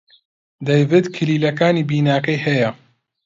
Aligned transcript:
دەیڤد 0.67 1.05
کلیلەکانی 1.15 1.87
بیناکەی 1.89 2.41
هەیە. 2.45 2.69